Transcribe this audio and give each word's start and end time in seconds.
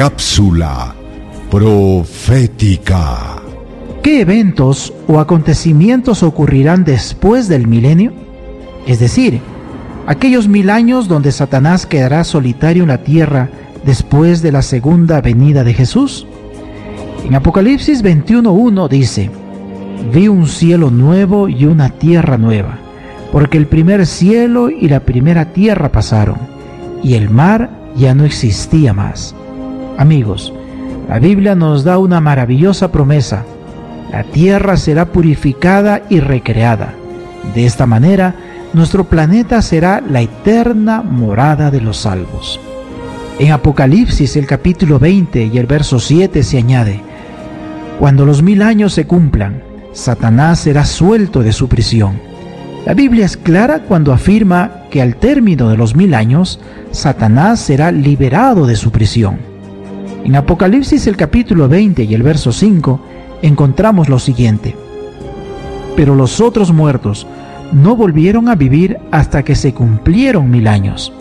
Cápsula 0.00 0.94
profética. 1.50 3.36
¿Qué 4.02 4.22
eventos 4.22 4.94
o 5.06 5.20
acontecimientos 5.20 6.22
ocurrirán 6.22 6.84
después 6.84 7.48
del 7.48 7.66
milenio? 7.66 8.14
Es 8.86 8.98
decir, 8.98 9.42
aquellos 10.06 10.48
mil 10.48 10.70
años 10.70 11.06
donde 11.06 11.32
Satanás 11.32 11.84
quedará 11.84 12.24
solitario 12.24 12.84
en 12.84 12.88
la 12.88 13.02
tierra 13.02 13.50
después 13.84 14.40
de 14.40 14.52
la 14.52 14.62
segunda 14.62 15.20
venida 15.20 15.64
de 15.64 15.74
Jesús. 15.74 16.26
En 17.26 17.34
Apocalipsis 17.34 18.02
21.1 18.02 18.88
dice, 18.88 19.30
Vi 20.14 20.28
un 20.28 20.46
cielo 20.46 20.90
nuevo 20.90 21.46
y 21.46 21.66
una 21.66 21.90
tierra 21.90 22.38
nueva, 22.38 22.78
porque 23.30 23.58
el 23.58 23.66
primer 23.66 24.06
cielo 24.06 24.70
y 24.70 24.88
la 24.88 25.00
primera 25.00 25.52
tierra 25.52 25.92
pasaron, 25.92 26.38
y 27.02 27.16
el 27.16 27.28
mar 27.28 27.92
ya 27.96 28.14
no 28.14 28.24
existía 28.24 28.94
más. 28.94 29.34
Amigos, 30.00 30.50
la 31.10 31.18
Biblia 31.18 31.54
nos 31.54 31.84
da 31.84 31.98
una 31.98 32.22
maravillosa 32.22 32.90
promesa. 32.90 33.44
La 34.10 34.24
tierra 34.24 34.78
será 34.78 35.04
purificada 35.04 36.00
y 36.08 36.20
recreada. 36.20 36.94
De 37.54 37.66
esta 37.66 37.84
manera, 37.84 38.34
nuestro 38.72 39.04
planeta 39.04 39.60
será 39.60 40.00
la 40.00 40.22
eterna 40.22 41.02
morada 41.02 41.70
de 41.70 41.82
los 41.82 41.98
salvos. 41.98 42.58
En 43.38 43.52
Apocalipsis 43.52 44.36
el 44.36 44.46
capítulo 44.46 44.98
20 44.98 45.50
y 45.52 45.58
el 45.58 45.66
verso 45.66 46.00
7 46.00 46.44
se 46.44 46.56
añade, 46.56 47.02
Cuando 47.98 48.24
los 48.24 48.42
mil 48.42 48.62
años 48.62 48.94
se 48.94 49.06
cumplan, 49.06 49.62
Satanás 49.92 50.60
será 50.60 50.86
suelto 50.86 51.42
de 51.42 51.52
su 51.52 51.68
prisión. 51.68 52.18
La 52.86 52.94
Biblia 52.94 53.26
es 53.26 53.36
clara 53.36 53.80
cuando 53.80 54.14
afirma 54.14 54.84
que 54.90 55.02
al 55.02 55.16
término 55.16 55.68
de 55.68 55.76
los 55.76 55.94
mil 55.94 56.14
años, 56.14 56.58
Satanás 56.90 57.60
será 57.60 57.92
liberado 57.92 58.66
de 58.66 58.76
su 58.76 58.90
prisión. 58.90 59.49
En 60.30 60.36
Apocalipsis 60.36 61.08
el 61.08 61.16
capítulo 61.16 61.68
20 61.68 62.04
y 62.04 62.14
el 62.14 62.22
verso 62.22 62.52
5 62.52 63.00
encontramos 63.42 64.08
lo 64.08 64.20
siguiente. 64.20 64.76
Pero 65.96 66.14
los 66.14 66.40
otros 66.40 66.72
muertos 66.72 67.26
no 67.72 67.96
volvieron 67.96 68.48
a 68.48 68.54
vivir 68.54 68.96
hasta 69.10 69.42
que 69.42 69.56
se 69.56 69.74
cumplieron 69.74 70.48
mil 70.48 70.68
años. 70.68 71.12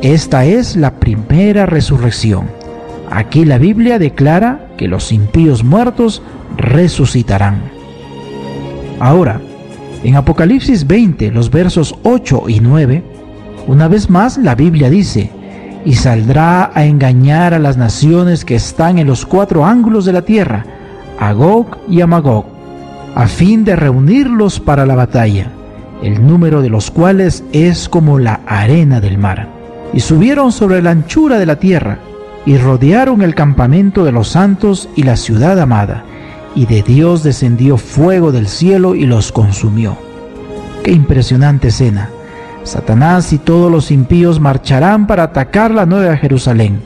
Esta 0.00 0.46
es 0.46 0.74
la 0.74 0.94
primera 0.94 1.66
resurrección. 1.66 2.46
Aquí 3.10 3.44
la 3.44 3.58
Biblia 3.58 3.98
declara 3.98 4.68
que 4.78 4.88
los 4.88 5.12
impíos 5.12 5.62
muertos 5.62 6.22
resucitarán. 6.56 7.60
Ahora, 9.00 9.38
en 10.02 10.16
Apocalipsis 10.16 10.86
20, 10.86 11.30
los 11.30 11.50
versos 11.50 11.94
8 12.04 12.44
y 12.48 12.60
9, 12.60 13.04
una 13.66 13.86
vez 13.86 14.08
más 14.08 14.38
la 14.38 14.54
Biblia 14.54 14.88
dice, 14.88 15.30
y 15.86 15.94
saldrá 15.94 16.72
a 16.74 16.84
engañar 16.84 17.54
a 17.54 17.60
las 17.60 17.76
naciones 17.76 18.44
que 18.44 18.56
están 18.56 18.98
en 18.98 19.06
los 19.06 19.24
cuatro 19.24 19.64
ángulos 19.64 20.04
de 20.04 20.12
la 20.12 20.22
tierra, 20.22 20.66
a 21.16 21.32
Gog 21.32 21.78
y 21.88 22.00
a 22.00 22.08
Magog, 22.08 22.44
a 23.14 23.28
fin 23.28 23.64
de 23.64 23.76
reunirlos 23.76 24.58
para 24.58 24.84
la 24.84 24.96
batalla, 24.96 25.46
el 26.02 26.26
número 26.26 26.60
de 26.60 26.70
los 26.70 26.90
cuales 26.90 27.44
es 27.52 27.88
como 27.88 28.18
la 28.18 28.40
arena 28.48 29.00
del 29.00 29.16
mar. 29.16 29.48
Y 29.92 30.00
subieron 30.00 30.50
sobre 30.50 30.82
la 30.82 30.90
anchura 30.90 31.38
de 31.38 31.46
la 31.46 31.56
tierra, 31.56 32.00
y 32.44 32.58
rodearon 32.58 33.22
el 33.22 33.36
campamento 33.36 34.04
de 34.04 34.10
los 34.10 34.28
santos 34.28 34.88
y 34.96 35.04
la 35.04 35.16
ciudad 35.16 35.60
amada, 35.60 36.02
y 36.56 36.66
de 36.66 36.82
Dios 36.82 37.22
descendió 37.22 37.76
fuego 37.76 38.32
del 38.32 38.48
cielo 38.48 38.96
y 38.96 39.06
los 39.06 39.30
consumió. 39.30 39.96
Qué 40.82 40.90
impresionante 40.90 41.68
escena 41.68 42.10
Satanás 42.66 43.32
y 43.32 43.38
todos 43.38 43.70
los 43.70 43.90
impíos 43.90 44.40
marcharán 44.40 45.06
para 45.06 45.24
atacar 45.24 45.70
la 45.70 45.86
nueva 45.86 46.16
Jerusalén 46.16 46.80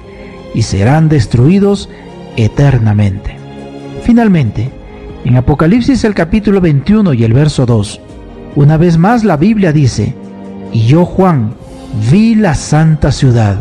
y 0.55 0.63
serán 0.63 1.09
destruidos 1.09 1.89
eternamente. 2.37 3.37
Finalmente, 4.03 4.71
en 5.25 5.37
Apocalipsis 5.37 6.05
el 6.05 6.15
capítulo 6.15 6.61
21 6.61 7.15
y 7.15 7.25
el 7.25 7.33
verso 7.33 7.67
2, 7.67 8.01
una 8.57 8.77
vez 8.77 8.99
más 8.99 9.25
la 9.25 9.37
Biblia 9.37 9.73
dice, 9.73 10.15
y 10.73 10.87
yo 10.87 11.05
Juan 11.05 11.55
vi 12.11 12.35
la 12.35 12.55
santa 12.55 13.13
ciudad, 13.13 13.57